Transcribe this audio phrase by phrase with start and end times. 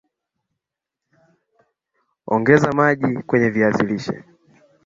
[2.33, 4.13] ongeza maji kwenye viazi lishe